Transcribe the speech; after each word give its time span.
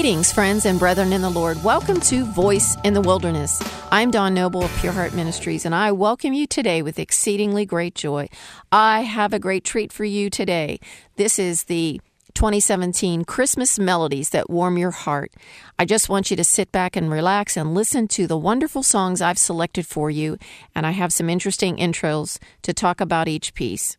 Greetings, 0.00 0.32
friends 0.32 0.64
and 0.64 0.78
brethren 0.78 1.12
in 1.12 1.20
the 1.20 1.28
Lord. 1.28 1.62
Welcome 1.62 2.00
to 2.00 2.24
Voice 2.24 2.74
in 2.84 2.94
the 2.94 3.02
Wilderness. 3.02 3.62
I'm 3.92 4.10
Dawn 4.10 4.32
Noble 4.32 4.64
of 4.64 4.74
Pure 4.78 4.94
Heart 4.94 5.12
Ministries, 5.12 5.66
and 5.66 5.74
I 5.74 5.92
welcome 5.92 6.32
you 6.32 6.46
today 6.46 6.80
with 6.80 6.98
exceedingly 6.98 7.66
great 7.66 7.94
joy. 7.94 8.30
I 8.72 9.02
have 9.02 9.34
a 9.34 9.38
great 9.38 9.62
treat 9.62 9.92
for 9.92 10.06
you 10.06 10.30
today. 10.30 10.80
This 11.16 11.38
is 11.38 11.64
the 11.64 12.00
2017 12.32 13.26
Christmas 13.26 13.78
melodies 13.78 14.30
that 14.30 14.48
warm 14.48 14.78
your 14.78 14.90
heart. 14.90 15.34
I 15.78 15.84
just 15.84 16.08
want 16.08 16.30
you 16.30 16.36
to 16.38 16.44
sit 16.44 16.72
back 16.72 16.96
and 16.96 17.10
relax 17.10 17.54
and 17.54 17.74
listen 17.74 18.08
to 18.08 18.26
the 18.26 18.38
wonderful 18.38 18.82
songs 18.82 19.20
I've 19.20 19.36
selected 19.36 19.86
for 19.86 20.08
you, 20.08 20.38
and 20.74 20.86
I 20.86 20.92
have 20.92 21.12
some 21.12 21.28
interesting 21.28 21.76
intros 21.76 22.38
to 22.62 22.72
talk 22.72 23.02
about 23.02 23.28
each 23.28 23.52
piece. 23.52 23.98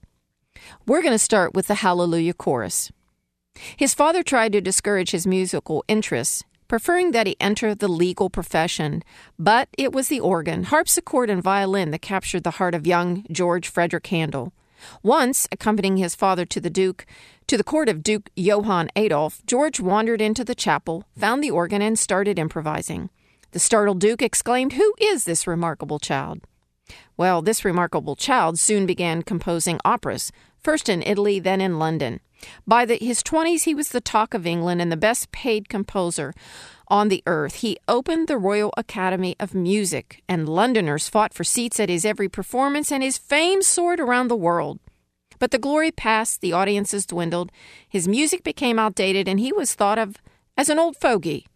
We're 0.87 1.03
going 1.03 1.13
to 1.13 1.19
start 1.19 1.53
with 1.53 1.67
the 1.67 1.75
Hallelujah 1.75 2.33
Chorus. 2.33 2.91
His 3.75 3.93
father 3.93 4.23
tried 4.23 4.53
to 4.53 4.61
discourage 4.61 5.11
his 5.11 5.27
musical 5.27 5.83
interests, 5.87 6.43
preferring 6.67 7.11
that 7.11 7.27
he 7.27 7.35
enter 7.39 7.75
the 7.75 7.87
legal 7.87 8.29
profession, 8.29 9.03
but 9.37 9.67
it 9.77 9.91
was 9.91 10.07
the 10.07 10.19
organ, 10.19 10.63
harpsichord, 10.63 11.29
and 11.29 11.43
violin 11.43 11.91
that 11.91 12.01
captured 12.01 12.43
the 12.43 12.51
heart 12.51 12.73
of 12.73 12.87
young 12.87 13.25
George 13.31 13.67
Frederick 13.67 14.07
Handel. 14.07 14.53
Once, 15.03 15.47
accompanying 15.51 15.97
his 15.97 16.15
father 16.15 16.45
to 16.45 16.59
the 16.59 16.69
Duke, 16.69 17.05
to 17.47 17.57
the 17.57 17.63
court 17.63 17.89
of 17.89 18.03
Duke 18.03 18.29
Johann 18.35 18.89
Adolf, 18.95 19.45
George 19.45 19.79
wandered 19.79 20.21
into 20.21 20.43
the 20.43 20.55
chapel, 20.55 21.03
found 21.17 21.43
the 21.43 21.51
organ, 21.51 21.81
and 21.81 21.99
started 21.99 22.39
improvising. 22.39 23.09
The 23.51 23.59
startled 23.59 23.99
Duke 23.99 24.21
exclaimed, 24.21 24.73
Who 24.73 24.93
is 24.99 25.25
this 25.25 25.45
remarkable 25.45 25.99
child? 25.99 26.41
Well, 27.17 27.41
this 27.41 27.65
remarkable 27.65 28.15
child 28.15 28.57
soon 28.59 28.85
began 28.85 29.21
composing 29.21 29.79
operas, 29.83 30.31
first 30.57 30.87
in 30.87 31.03
Italy, 31.03 31.39
then 31.39 31.61
in 31.61 31.77
London. 31.77 32.21
By 32.67 32.85
the, 32.85 32.97
his 32.97 33.23
20s, 33.23 33.63
he 33.63 33.75
was 33.75 33.89
the 33.89 34.01
talk 34.01 34.33
of 34.33 34.47
England 34.47 34.81
and 34.81 34.91
the 34.91 34.97
best 34.97 35.31
paid 35.31 35.69
composer 35.69 36.33
on 36.87 37.07
the 37.07 37.23
earth. 37.25 37.55
He 37.55 37.77
opened 37.87 38.27
the 38.27 38.37
Royal 38.37 38.73
Academy 38.77 39.35
of 39.39 39.55
Music, 39.55 40.21
and 40.27 40.47
Londoners 40.47 41.07
fought 41.07 41.33
for 41.33 41.43
seats 41.43 41.79
at 41.79 41.89
his 41.89 42.05
every 42.05 42.29
performance, 42.29 42.91
and 42.91 43.01
his 43.01 43.17
fame 43.17 43.61
soared 43.61 43.99
around 43.99 44.27
the 44.27 44.35
world. 44.35 44.79
But 45.39 45.51
the 45.51 45.57
glory 45.57 45.91
passed, 45.91 46.41
the 46.41 46.53
audiences 46.53 47.05
dwindled, 47.05 47.51
his 47.89 48.07
music 48.07 48.43
became 48.43 48.77
outdated, 48.77 49.27
and 49.27 49.39
he 49.39 49.51
was 49.51 49.73
thought 49.73 49.97
of 49.97 50.17
as 50.55 50.69
an 50.69 50.77
old 50.77 50.97
fogey. 50.97 51.47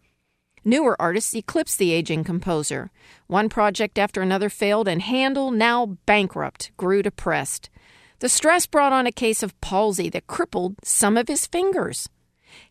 Newer 0.64 1.00
artists 1.00 1.32
eclipsed 1.34 1.78
the 1.78 1.92
aging 1.92 2.24
composer. 2.24 2.90
One 3.28 3.48
project 3.48 3.98
after 3.98 4.22
another 4.22 4.50
failed, 4.50 4.88
and 4.88 5.00
Handel, 5.00 5.52
now 5.52 5.98
bankrupt, 6.06 6.72
grew 6.76 7.04
depressed. 7.04 7.70
The 8.18 8.28
stress 8.30 8.66
brought 8.66 8.94
on 8.94 9.06
a 9.06 9.12
case 9.12 9.42
of 9.42 9.58
palsy 9.60 10.08
that 10.10 10.26
crippled 10.26 10.76
some 10.82 11.18
of 11.18 11.28
his 11.28 11.46
fingers. 11.46 12.08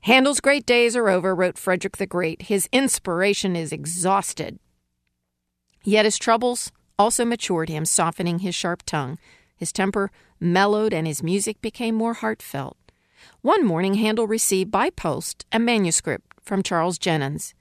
Handel's 0.01 0.39
great 0.39 0.65
days 0.65 0.95
are 0.95 1.09
over, 1.09 1.35
wrote 1.35 1.59
Frederick 1.59 1.97
the 1.97 2.07
Great. 2.07 2.43
His 2.43 2.67
inspiration 2.71 3.55
is 3.55 3.71
exhausted. 3.71 4.57
Yet 5.83 6.05
his 6.05 6.17
troubles 6.17 6.71
also 6.97 7.25
matured 7.25 7.69
him, 7.69 7.85
softening 7.85 8.39
his 8.39 8.55
sharp 8.55 8.83
tongue. 8.83 9.19
His 9.55 9.71
temper 9.71 10.09
mellowed, 10.39 10.93
and 10.93 11.05
his 11.05 11.21
music 11.21 11.61
became 11.61 11.93
more 11.93 12.15
heartfelt. 12.15 12.77
One 13.41 13.63
morning, 13.63 13.95
Handel 13.95 14.27
received 14.27 14.71
by 14.71 14.89
post 14.89 15.45
a 15.51 15.59
manuscript 15.59 16.25
from 16.41 16.63
Charles 16.63 16.97
Jennens. 16.97 17.53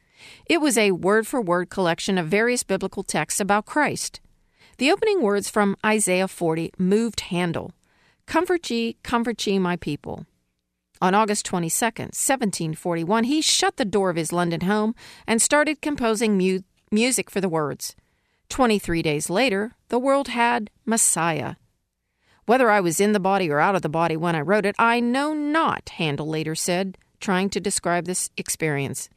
It 0.46 0.60
was 0.62 0.78
a 0.78 0.92
word 0.92 1.26
for 1.26 1.42
word 1.42 1.68
collection 1.68 2.16
of 2.16 2.28
various 2.28 2.62
biblical 2.62 3.02
texts 3.02 3.40
about 3.40 3.66
Christ. 3.66 4.20
The 4.78 4.90
opening 4.90 5.22
words 5.22 5.48
from 5.48 5.76
Isaiah 5.84 6.26
40 6.26 6.72
moved 6.78 7.20
Handel 7.20 7.72
Comfort 8.26 8.70
ye, 8.70 8.96
comfort 9.02 9.46
ye, 9.46 9.58
my 9.58 9.76
people. 9.76 10.26
On 11.00 11.14
August 11.14 11.44
22, 11.46 11.84
1741, 11.84 13.24
he 13.24 13.40
shut 13.42 13.76
the 13.76 13.84
door 13.84 14.10
of 14.10 14.16
his 14.16 14.32
London 14.32 14.62
home 14.62 14.94
and 15.26 15.42
started 15.42 15.82
composing 15.82 16.38
mu- 16.38 16.60
music 16.90 17.30
for 17.30 17.40
the 17.40 17.48
words. 17.48 17.94
Twenty 18.48 18.78
three 18.78 19.02
days 19.02 19.28
later, 19.28 19.72
the 19.88 19.98
world 19.98 20.28
had 20.28 20.70
Messiah. 20.84 21.56
Whether 22.46 22.70
I 22.70 22.80
was 22.80 23.00
in 23.00 23.12
the 23.12 23.20
body 23.20 23.50
or 23.50 23.58
out 23.58 23.74
of 23.74 23.82
the 23.82 23.88
body 23.88 24.16
when 24.16 24.36
I 24.36 24.40
wrote 24.40 24.66
it, 24.66 24.76
I 24.78 25.00
know 25.00 25.32
not, 25.34 25.88
Handel 25.90 26.28
later 26.28 26.54
said, 26.54 26.98
trying 27.20 27.50
to 27.50 27.60
describe 27.60 28.04
this 28.04 28.30
experience. 28.36 29.08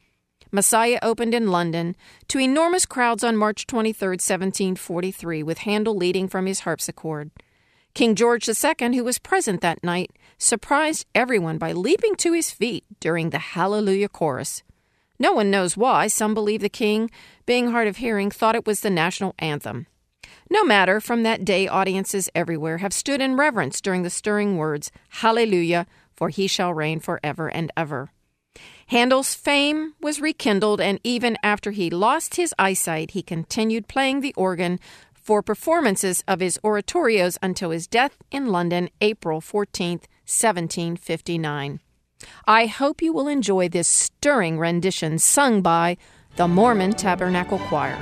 Messiah 0.50 0.98
opened 1.02 1.34
in 1.34 1.50
London 1.50 1.94
to 2.28 2.40
enormous 2.40 2.86
crowds 2.86 3.22
on 3.22 3.36
March 3.36 3.66
23, 3.66 4.08
1743, 4.08 5.42
with 5.42 5.58
Handel 5.58 5.94
leading 5.94 6.26
from 6.26 6.46
his 6.46 6.60
harpsichord. 6.60 7.30
King 7.98 8.14
George 8.14 8.48
II, 8.48 8.96
who 8.96 9.02
was 9.02 9.18
present 9.18 9.60
that 9.60 9.82
night, 9.82 10.12
surprised 10.38 11.04
everyone 11.16 11.58
by 11.58 11.72
leaping 11.72 12.14
to 12.14 12.32
his 12.32 12.48
feet 12.48 12.84
during 13.00 13.30
the 13.30 13.40
Hallelujah 13.40 14.08
chorus. 14.08 14.62
No 15.18 15.32
one 15.32 15.50
knows 15.50 15.76
why. 15.76 16.06
Some 16.06 16.32
believe 16.32 16.60
the 16.60 16.68
king, 16.68 17.10
being 17.44 17.72
hard 17.72 17.88
of 17.88 17.96
hearing, 17.96 18.30
thought 18.30 18.54
it 18.54 18.68
was 18.68 18.82
the 18.82 18.88
national 18.88 19.34
anthem. 19.40 19.88
No 20.48 20.62
matter, 20.62 21.00
from 21.00 21.24
that 21.24 21.44
day, 21.44 21.66
audiences 21.66 22.30
everywhere 22.36 22.78
have 22.78 22.92
stood 22.92 23.20
in 23.20 23.34
reverence 23.34 23.80
during 23.80 24.04
the 24.04 24.10
stirring 24.10 24.56
words, 24.56 24.92
Hallelujah, 25.08 25.84
for 26.14 26.28
he 26.28 26.46
shall 26.46 26.72
reign 26.72 27.00
forever 27.00 27.48
and 27.48 27.72
ever. 27.76 28.12
Handel's 28.86 29.34
fame 29.34 29.94
was 30.00 30.20
rekindled, 30.20 30.80
and 30.80 31.00
even 31.02 31.36
after 31.42 31.72
he 31.72 31.90
lost 31.90 32.36
his 32.36 32.54
eyesight, 32.58 33.10
he 33.10 33.22
continued 33.22 33.88
playing 33.88 34.20
the 34.20 34.32
organ 34.34 34.78
for 35.28 35.42
performances 35.42 36.24
of 36.26 36.40
his 36.40 36.58
oratorios 36.64 37.36
until 37.42 37.68
his 37.70 37.86
death 37.86 38.16
in 38.30 38.46
London, 38.46 38.88
April 39.02 39.42
14, 39.42 39.98
1759. 40.24 41.80
I 42.46 42.64
hope 42.64 43.02
you 43.02 43.12
will 43.12 43.28
enjoy 43.28 43.68
this 43.68 43.86
stirring 43.86 44.58
rendition 44.58 45.18
sung 45.18 45.60
by 45.60 45.98
the 46.36 46.48
Mormon 46.48 46.94
Tabernacle 46.94 47.58
Choir. 47.58 47.98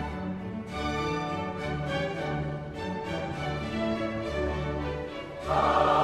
Oh. 5.48 5.95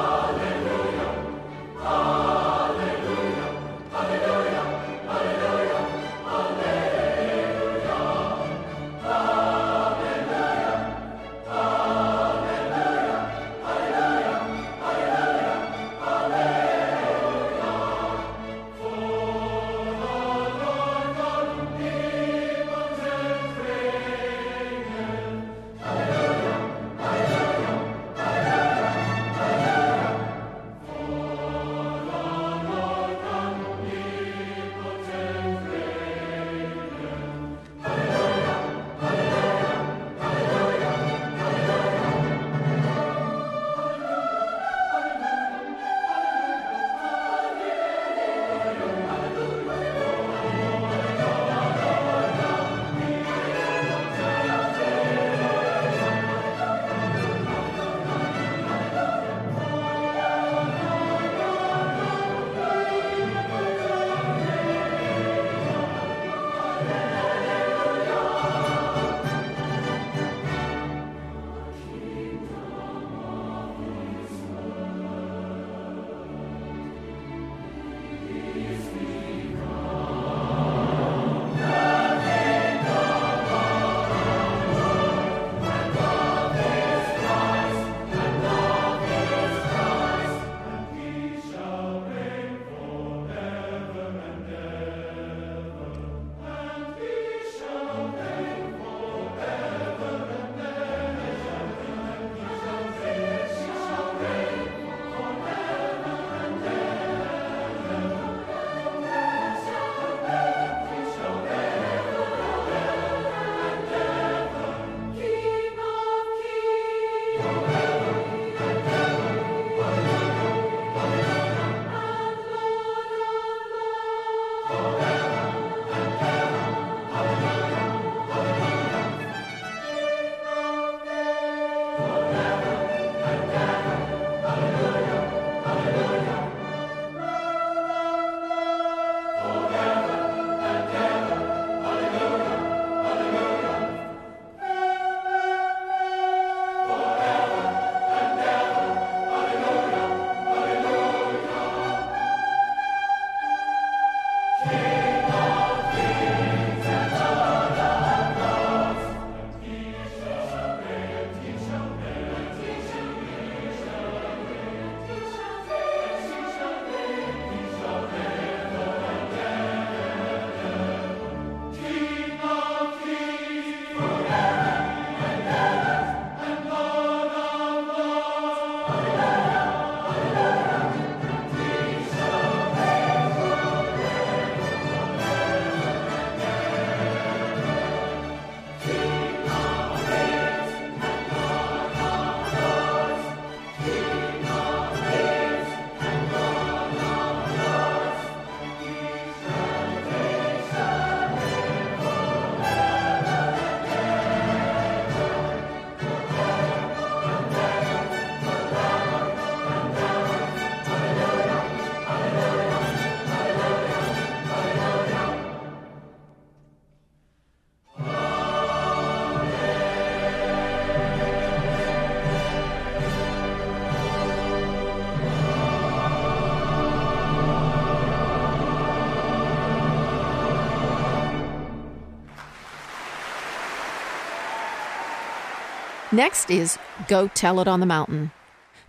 Next 236.14 236.50
is 236.50 236.78
Go 237.08 237.28
Tell 237.28 237.58
It 237.60 237.66
on 237.66 237.80
the 237.80 237.86
Mountain. 237.86 238.32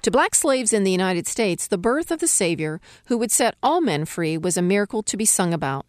To 0.01 0.11
black 0.11 0.35
slaves 0.35 0.73
in 0.73 0.83
the 0.83 0.91
United 0.91 1.25
States, 1.25 1.67
the 1.67 1.77
birth 1.77 2.11
of 2.11 2.19
the 2.19 2.27
Savior, 2.27 2.81
who 3.05 3.17
would 3.17 3.31
set 3.31 3.55
all 3.63 3.79
men 3.79 4.03
free, 4.03 4.37
was 4.37 4.57
a 4.57 4.61
miracle 4.61 5.01
to 5.03 5.15
be 5.15 5.23
sung 5.23 5.53
about. 5.53 5.85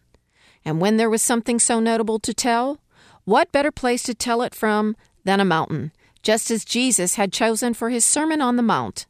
And 0.63 0.79
when 0.79 0.95
there 0.95 1.09
was 1.09 1.21
something 1.21 1.59
so 1.59 1.81
notable 1.81 2.19
to 2.19 2.33
tell, 2.33 2.79
what 3.25 3.51
better 3.51 3.69
place 3.69 4.01
to 4.03 4.13
tell 4.13 4.43
it 4.43 4.55
from 4.55 4.95
than 5.25 5.41
a 5.41 5.45
mountain, 5.45 5.91
just 6.23 6.49
as 6.49 6.63
Jesus 6.63 7.15
had 7.15 7.33
chosen 7.33 7.73
for 7.73 7.89
his 7.89 8.05
Sermon 8.05 8.41
on 8.41 8.55
the 8.55 8.63
Mount? 8.63 9.05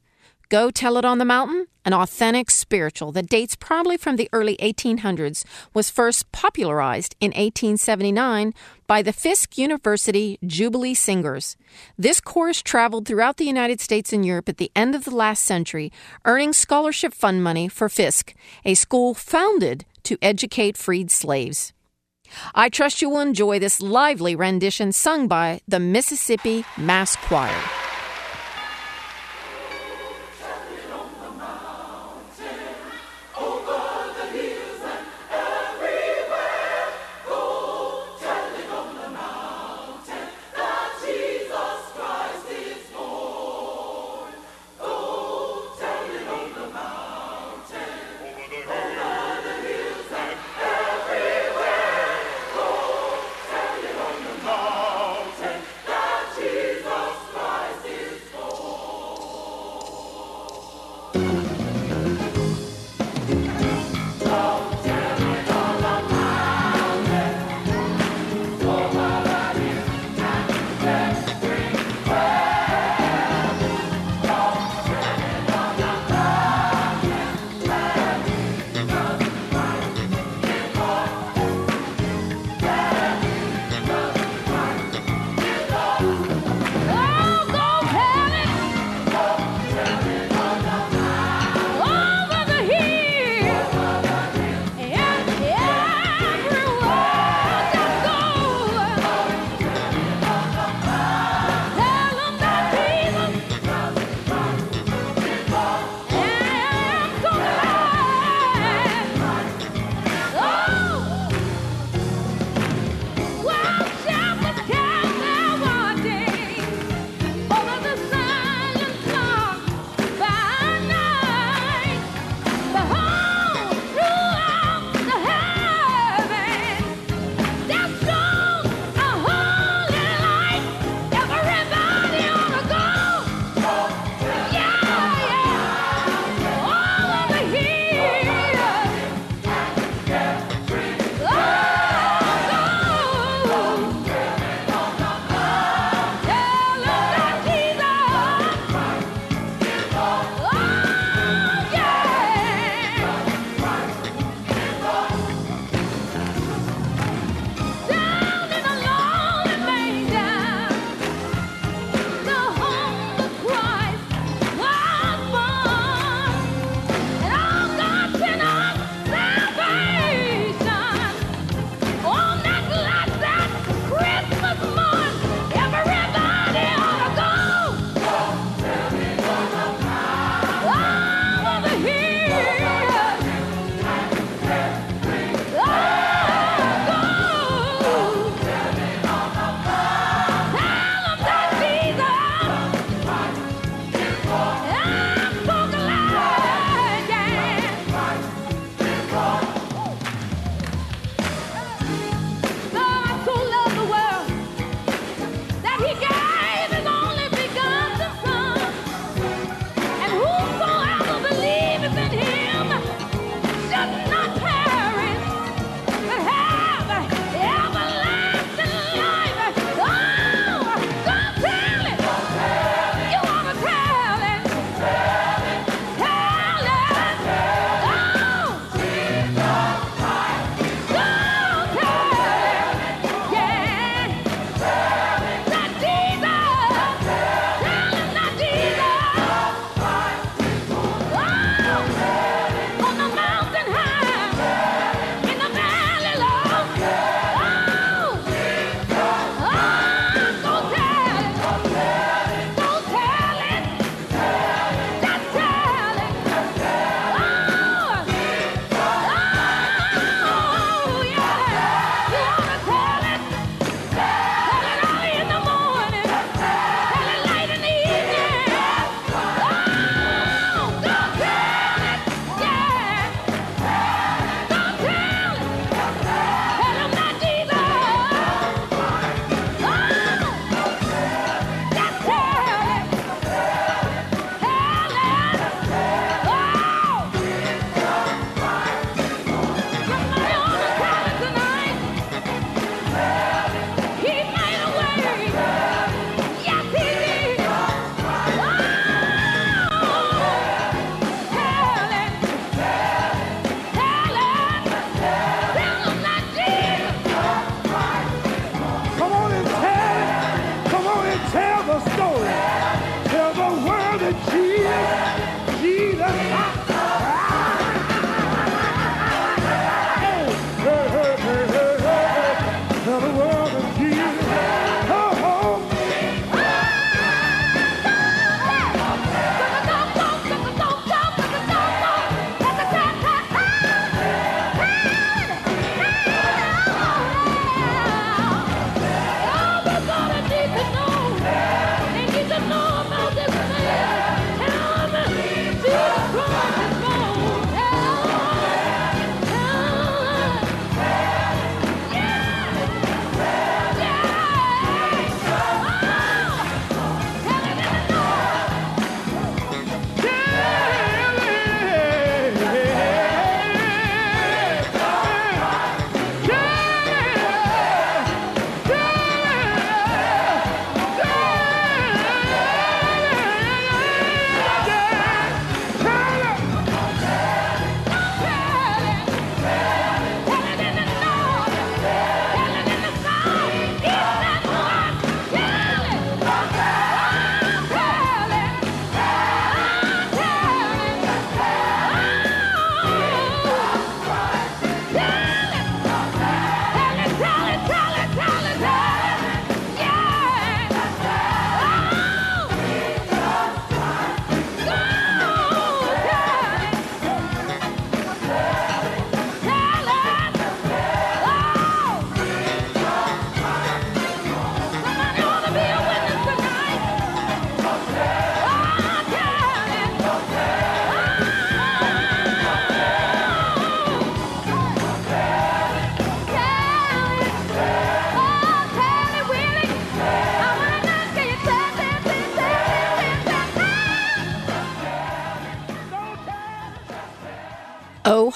Go 0.50 0.69
Tell 0.69 0.97
It 0.97 1.06
on 1.06 1.18
the 1.18 1.25
Mountain, 1.25 1.68
an 1.86 1.94
authentic 1.94 2.51
spiritual 2.51 3.12
that 3.13 3.30
dates 3.30 3.56
probably 3.56 3.97
from 3.97 4.15
the 4.15 4.30
early 4.31 4.57
1800s, 4.57 5.44
was 5.74 5.89
first 5.89 6.31
popularized 6.31 7.15
in 7.19 7.30
1879 7.30 8.53
by 8.86 9.01
the 9.01 9.13
Fisk 9.13 9.57
University 9.57 10.38
Jubilee 10.45 10.94
Singers. 10.94 11.57
This 11.97 12.21
chorus 12.21 12.62
traveled 12.62 13.07
throughout 13.07 13.38
the 13.38 13.45
United 13.45 13.81
States 13.81 14.13
and 14.13 14.25
Europe 14.25 14.47
at 14.47 14.57
the 14.57 14.71
end 14.75 14.94
of 14.94 15.03
the 15.03 15.15
last 15.15 15.44
century, 15.44 15.92
earning 16.25 16.53
scholarship 16.53 17.13
fund 17.13 17.44
money 17.44 17.68
for 17.68 17.89
Fisk, 17.89 18.33
a 18.63 18.75
school 18.75 19.15
founded 19.15 19.86
to 20.03 20.18
educate 20.21 20.77
freed 20.77 21.09
slaves. 21.09 21.74
I 22.53 22.69
trust 22.69 23.01
you 23.01 23.09
will 23.09 23.19
enjoy 23.19 23.59
this 23.59 23.81
lively 23.81 24.36
rendition 24.36 24.92
sung 24.92 25.27
by 25.27 25.62
the 25.68 25.80
Mississippi 25.80 26.66
Mass 26.78 27.16
Choir. 27.16 27.84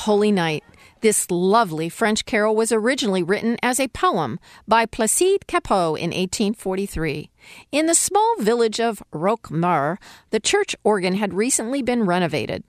Holy 0.10 0.32
Night. 0.32 0.64
This 1.02 1.30
lovely 1.30 1.88
French 1.88 2.26
carol 2.26 2.56
was 2.56 2.72
originally 2.72 3.22
written 3.22 3.58
as 3.62 3.80
a 3.80 3.90
poem 3.90 4.40
by 4.68 4.88
Placide 4.88 5.46
Cappeau 5.46 5.96
in 5.96 6.10
1843. 6.10 7.30
In 7.72 7.86
the 7.86 7.94
small 7.94 8.36
village 8.40 8.80
of 8.80 9.04
Roquemaure, 9.14 10.00
the 10.32 10.40
church 10.40 10.76
organ 10.84 11.14
had 11.14 11.36
recently 11.36 11.84
been 11.84 12.08
renovated. 12.08 12.64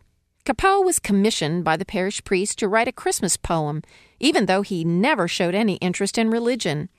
Cappeau 0.44 0.84
was 0.84 0.98
commissioned 0.98 1.64
by 1.64 1.78
the 1.78 1.86
parish 1.86 2.22
priest 2.24 2.58
to 2.58 2.68
write 2.68 2.88
a 2.88 2.92
Christmas 2.92 3.38
poem, 3.38 3.80
even 4.18 4.44
though 4.44 4.60
he 4.60 4.84
never 4.84 5.26
showed 5.26 5.54
any 5.54 5.76
interest 5.76 6.18
in 6.18 6.28
religion. 6.28 6.90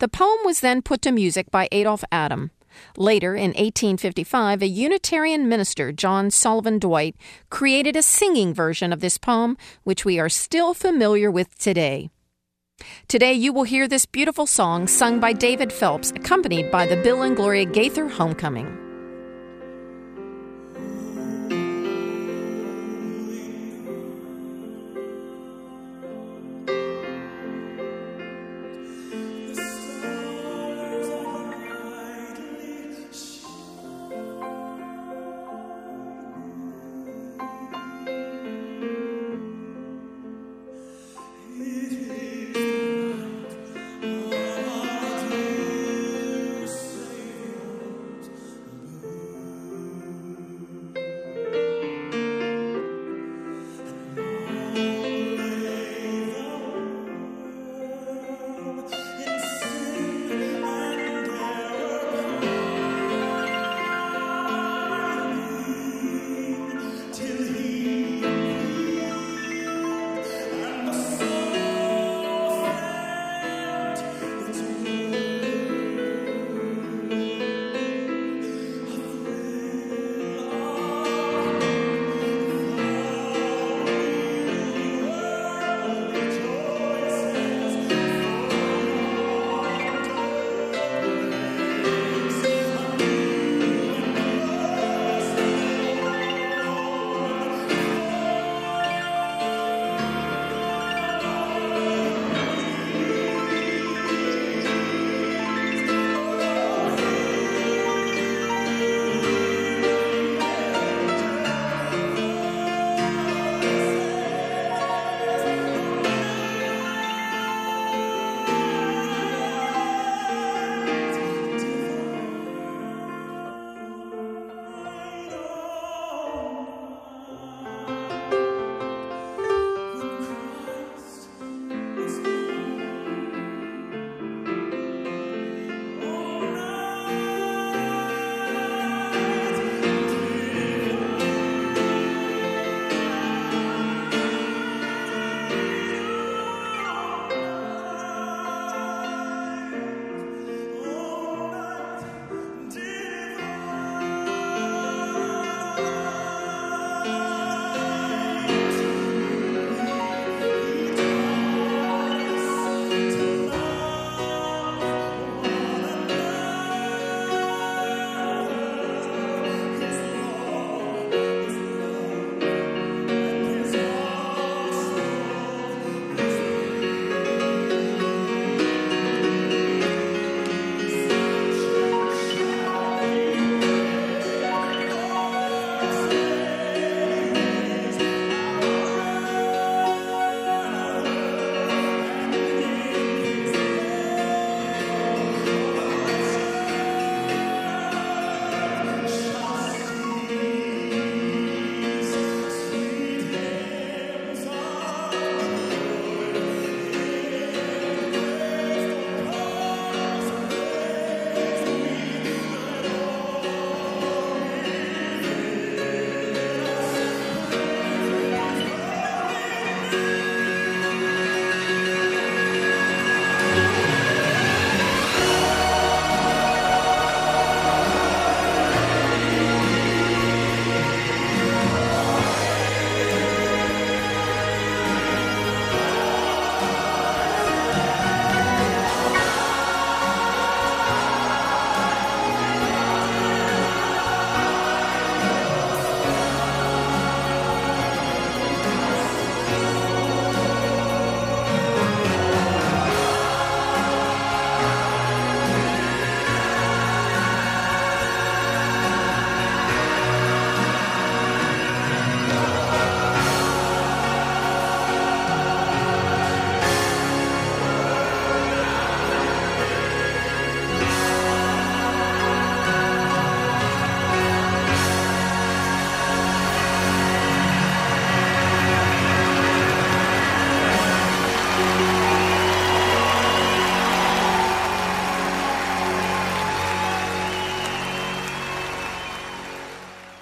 The 0.00 0.08
poem 0.08 0.38
was 0.44 0.62
then 0.62 0.82
put 0.82 1.00
to 1.02 1.12
music 1.12 1.52
by 1.52 1.68
Adolphe 1.70 2.02
Adam. 2.10 2.50
Later, 2.96 3.34
in 3.34 3.50
1855, 3.50 4.62
a 4.62 4.66
Unitarian 4.66 5.48
minister, 5.48 5.92
John 5.92 6.30
Sullivan 6.30 6.78
Dwight, 6.78 7.16
created 7.50 7.96
a 7.96 8.02
singing 8.02 8.54
version 8.54 8.92
of 8.92 9.00
this 9.00 9.18
poem, 9.18 9.56
which 9.84 10.04
we 10.04 10.18
are 10.18 10.28
still 10.28 10.74
familiar 10.74 11.30
with 11.30 11.58
today. 11.58 12.10
Today, 13.08 13.32
you 13.32 13.52
will 13.52 13.64
hear 13.64 13.88
this 13.88 14.06
beautiful 14.06 14.46
song 14.46 14.86
sung 14.86 15.18
by 15.18 15.32
David 15.32 15.72
Phelps, 15.72 16.10
accompanied 16.10 16.70
by 16.70 16.86
the 16.86 16.96
Bill 16.96 17.22
and 17.22 17.34
Gloria 17.34 17.64
Gaither 17.64 18.08
Homecoming. 18.08 18.85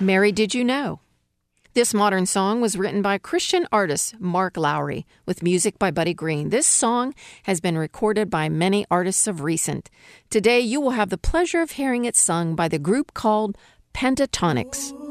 Mary 0.04 0.32
Did 0.32 0.54
You 0.54 0.64
Know? 0.64 1.00
This 1.72 1.94
modern 1.94 2.26
song 2.26 2.60
was 2.60 2.76
written 2.76 3.00
by 3.00 3.16
Christian 3.16 3.66
artist 3.72 4.20
Mark 4.20 4.56
Lowry 4.56 5.06
with 5.24 5.42
music 5.42 5.78
by 5.78 5.90
Buddy 5.90 6.12
Green. 6.12 6.50
This 6.50 6.66
song 6.66 7.14
has 7.44 7.60
been 7.60 7.78
recorded 7.78 8.28
by 8.28 8.50
many 8.50 8.84
artists 8.90 9.26
of 9.26 9.40
recent. 9.40 9.90
Today 10.28 10.60
you 10.60 10.80
will 10.80 10.90
have 10.90 11.08
the 11.08 11.18
pleasure 11.18 11.62
of 11.62 11.72
hearing 11.72 12.04
it 12.04 12.16
sung 12.16 12.54
by 12.54 12.68
the 12.68 12.78
group 12.78 13.14
called 13.14 13.56
Pentatonix. 13.94 15.03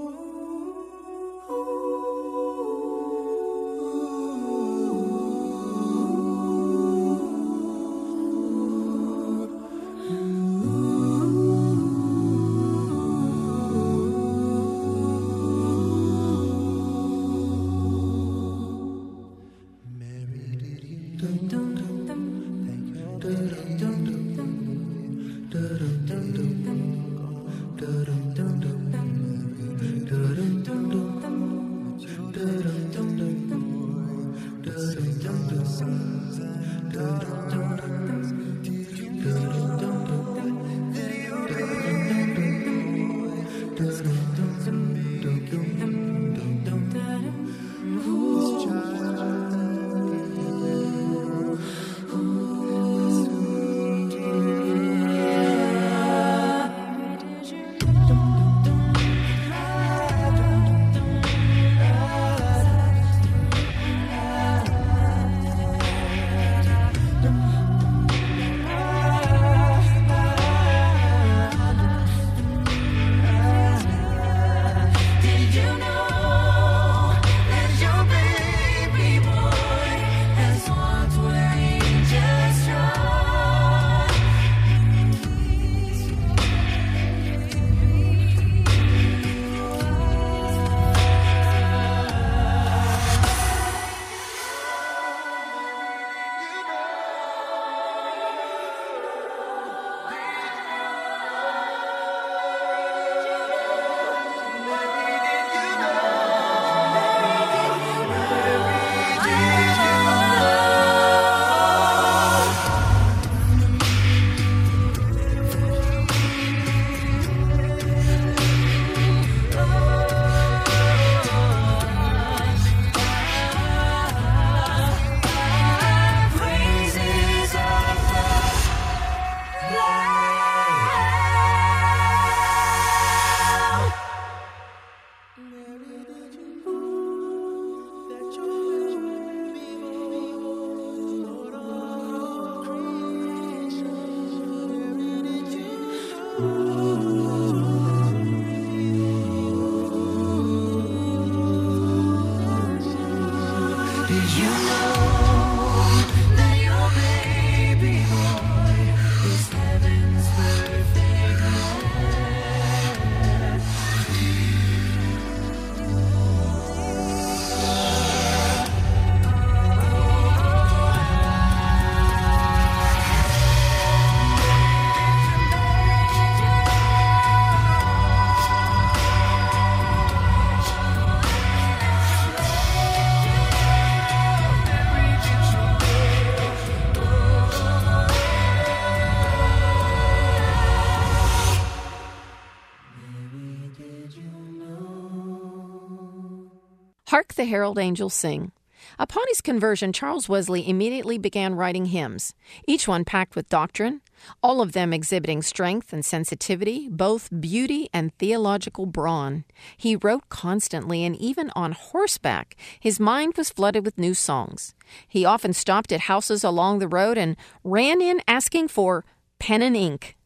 Hark 197.08 197.34
the 197.34 197.46
Herald 197.46 197.78
Angels 197.78 198.13
Sing. 198.13 198.52
Upon 198.98 199.24
his 199.28 199.42
conversion, 199.42 199.94
Charles 199.94 200.28
Wesley 200.28 200.68
immediately 200.68 201.18
began 201.18 201.56
writing 201.56 201.86
hymns, 201.86 202.34
each 202.68 202.88
one 202.88 203.06
packed 203.06 203.36
with 203.36 203.50
doctrine, 203.50 204.02
all 204.42 204.62
of 204.62 204.72
them 204.72 204.94
exhibiting 204.94 205.42
strength 205.42 205.94
and 205.94 206.04
sensitivity, 206.04 206.89
both 206.89 207.30
beauty 207.39 207.89
and 207.94 208.13
theological 208.18 208.86
brawn. 208.86 209.46
He 209.78 209.96
wrote 209.96 210.28
constantly, 210.30 211.04
and 211.06 211.16
even 211.16 211.50
on 211.56 211.74
horseback, 211.74 212.56
his 212.80 213.00
mind 213.00 213.36
was 213.38 213.50
flooded 213.50 213.86
with 213.86 213.98
new 213.98 214.13
songs. 214.13 214.74
He 215.08 215.26
often 215.26 215.54
stopped 215.54 215.92
at 215.92 216.02
houses 216.02 216.44
along 216.44 216.80
the 216.80 216.88
road 216.88 217.18
and 217.18 217.38
ran 217.63 218.02
in 218.02 218.22
asking 218.28 218.70
for 218.70 219.06
pen 219.39 219.62
and 219.62 219.78
ink. 219.78 220.18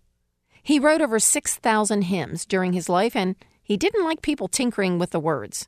He 0.63 0.79
wrote 0.79 1.01
over 1.01 1.19
6,000 1.19 2.01
hymns 2.03 2.45
during 2.45 2.73
his 2.73 2.89
life, 2.89 3.15
and 3.15 3.35
he 3.63 3.77
didn't 3.77 4.05
like 4.05 4.21
people 4.21 4.47
tinkering 4.47 4.99
with 4.99 5.11
the 5.11 5.19
words. 5.19 5.67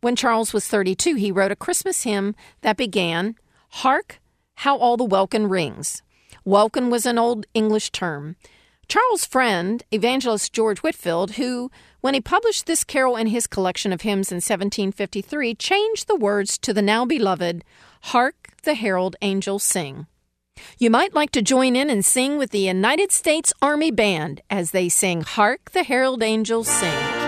When 0.00 0.14
Charles 0.14 0.52
was 0.52 0.68
32, 0.68 1.16
he 1.16 1.32
wrote 1.32 1.50
a 1.50 1.56
Christmas 1.56 2.04
hymn 2.04 2.36
that 2.60 2.76
began, 2.76 3.34
Hark, 3.70 4.20
how 4.56 4.76
all 4.76 4.96
the 4.96 5.04
welkin 5.04 5.48
rings. 5.48 6.02
Welkin 6.44 6.88
was 6.88 7.04
an 7.04 7.18
old 7.18 7.46
English 7.52 7.90
term. 7.90 8.36
Charles' 8.88 9.26
friend, 9.26 9.82
evangelist 9.90 10.52
George 10.52 10.78
Whitefield, 10.78 11.32
who, 11.32 11.70
when 12.00 12.14
he 12.14 12.20
published 12.20 12.66
this 12.66 12.84
carol 12.84 13.16
in 13.16 13.26
his 13.26 13.46
collection 13.46 13.92
of 13.92 14.02
hymns 14.02 14.30
in 14.30 14.36
1753, 14.36 15.54
changed 15.56 16.06
the 16.06 16.16
words 16.16 16.56
to 16.58 16.72
the 16.72 16.80
now 16.80 17.04
beloved, 17.04 17.64
Hark 18.02 18.50
the 18.62 18.74
Herald 18.74 19.16
Angels 19.20 19.64
Sing. 19.64 20.06
You 20.78 20.90
might 20.90 21.14
like 21.14 21.32
to 21.32 21.42
join 21.42 21.76
in 21.76 21.90
and 21.90 22.04
sing 22.04 22.38
with 22.38 22.50
the 22.50 22.60
United 22.60 23.12
States 23.12 23.52
Army 23.60 23.90
Band 23.90 24.42
as 24.48 24.70
they 24.70 24.88
sing 24.88 25.22
Hark 25.22 25.72
the 25.72 25.82
Herald 25.82 26.22
Angels 26.22 26.68
Sing. 26.68 27.27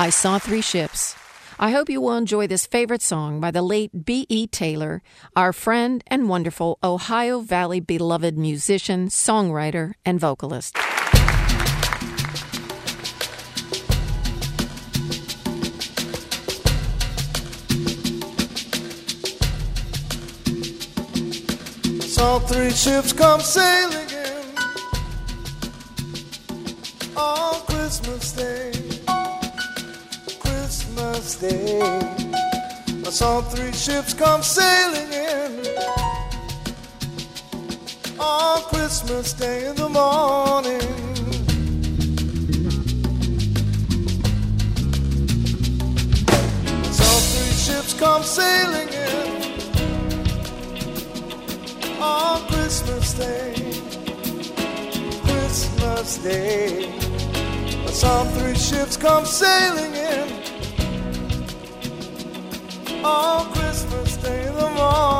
I 0.00 0.08
Saw 0.08 0.38
Three 0.38 0.62
Ships. 0.62 1.14
I 1.58 1.72
hope 1.72 1.90
you 1.90 2.00
will 2.00 2.16
enjoy 2.16 2.46
this 2.46 2.64
favorite 2.64 3.02
song 3.02 3.38
by 3.38 3.50
the 3.50 3.60
late 3.60 4.06
B.E. 4.06 4.46
Taylor, 4.46 5.02
our 5.36 5.52
friend 5.52 6.02
and 6.06 6.26
wonderful 6.26 6.78
Ohio 6.82 7.40
Valley 7.40 7.80
beloved 7.80 8.38
musician, 8.38 9.08
songwriter, 9.08 9.92
and 10.06 10.18
vocalist. 10.18 10.74
saw 22.00 22.38
three 22.38 22.70
ships 22.70 23.12
come 23.12 23.40
sailing 23.42 24.08
in 24.08 24.56
on 27.14 27.60
Christmas 27.66 28.32
Day. 28.32 28.49
Day. 31.40 31.80
I 33.06 33.10
saw 33.10 33.40
three 33.40 33.72
ships 33.72 34.12
come 34.12 34.42
sailing 34.42 35.10
in 35.10 35.66
on 38.18 38.62
Christmas 38.64 39.32
Day 39.32 39.66
in 39.66 39.74
the 39.74 39.88
morning. 39.88 40.82
I 46.84 46.90
saw 46.92 47.20
three 47.32 47.54
ships 47.56 47.94
come 47.94 48.22
sailing 48.22 48.88
in 48.90 49.28
on 52.02 52.46
Christmas 52.48 53.14
Day. 53.14 53.54
Christmas 55.24 56.18
Day. 56.18 56.92
I 57.86 57.90
saw 57.92 58.24
three 58.24 58.56
ships 58.56 58.98
come 58.98 59.24
sailing 59.24 59.94
in 59.94 60.40
on 63.04 63.52
Christmas 63.52 64.16
Day 64.18 64.44
the 64.46 64.68
morning. 64.70 65.19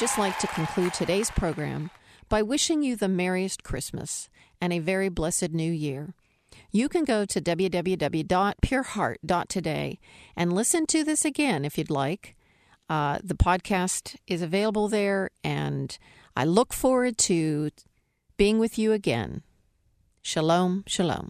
just 0.00 0.18
like 0.18 0.38
to 0.38 0.46
conclude 0.46 0.94
today's 0.94 1.30
program 1.32 1.90
by 2.30 2.42
wishing 2.42 2.82
you 2.82 2.96
the 2.96 3.06
merriest 3.06 3.62
Christmas 3.62 4.30
and 4.58 4.72
a 4.72 4.78
very 4.78 5.10
blessed 5.10 5.50
new 5.50 5.70
year. 5.70 6.14
You 6.70 6.88
can 6.88 7.04
go 7.04 7.26
to 7.26 7.38
www.pureheart.today 7.38 9.98
and 10.34 10.54
listen 10.54 10.86
to 10.86 11.04
this 11.04 11.26
again 11.26 11.66
if 11.66 11.76
you'd 11.76 11.90
like. 11.90 12.34
Uh, 12.88 13.18
the 13.22 13.34
podcast 13.34 14.16
is 14.26 14.40
available 14.40 14.88
there, 14.88 15.28
and 15.44 15.98
I 16.34 16.46
look 16.46 16.72
forward 16.72 17.18
to 17.18 17.68
being 18.38 18.58
with 18.58 18.78
you 18.78 18.92
again. 18.92 19.42
Shalom, 20.22 20.84
shalom. 20.86 21.28